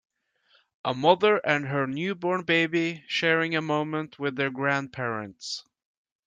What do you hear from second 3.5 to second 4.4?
a moment with